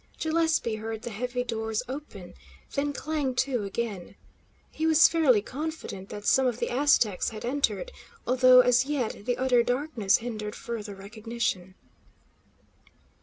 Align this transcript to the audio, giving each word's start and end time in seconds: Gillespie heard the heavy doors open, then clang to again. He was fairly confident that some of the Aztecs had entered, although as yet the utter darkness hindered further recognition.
Gillespie 0.19 0.77
heard 0.77 1.03
the 1.03 1.11
heavy 1.11 1.43
doors 1.43 1.83
open, 1.87 2.33
then 2.73 2.91
clang 2.91 3.35
to 3.35 3.63
again. 3.65 4.15
He 4.71 4.87
was 4.87 5.07
fairly 5.07 5.43
confident 5.43 6.09
that 6.09 6.25
some 6.25 6.47
of 6.47 6.57
the 6.57 6.71
Aztecs 6.71 7.29
had 7.29 7.45
entered, 7.45 7.91
although 8.25 8.61
as 8.61 8.87
yet 8.87 9.25
the 9.27 9.37
utter 9.37 9.61
darkness 9.61 10.17
hindered 10.17 10.55
further 10.55 10.95
recognition. 10.95 11.75